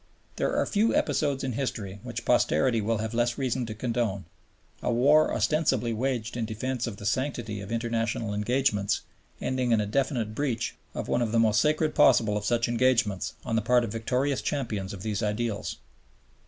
[0.37, 4.25] There are few episodes in history which posterity will have less reason to condone,
[4.81, 9.01] a war ostensibly waged in defense of the sanctity of international engagements
[9.39, 13.35] ending in a definite breach of one of the most sacred possible of such engagements
[13.45, 15.77] on the part of victorious champions of these ideals.